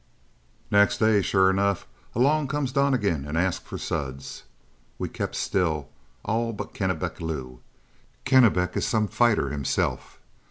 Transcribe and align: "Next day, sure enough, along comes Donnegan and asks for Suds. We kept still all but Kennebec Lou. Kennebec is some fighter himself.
"Next 0.71 0.97
day, 0.97 1.21
sure 1.21 1.51
enough, 1.51 1.85
along 2.15 2.47
comes 2.47 2.71
Donnegan 2.71 3.23
and 3.27 3.37
asks 3.37 3.63
for 3.67 3.77
Suds. 3.77 4.41
We 4.97 5.07
kept 5.07 5.35
still 5.35 5.89
all 6.25 6.53
but 6.53 6.73
Kennebec 6.73 7.21
Lou. 7.21 7.59
Kennebec 8.25 8.75
is 8.75 8.83
some 8.83 9.07
fighter 9.07 9.51
himself. 9.51 10.17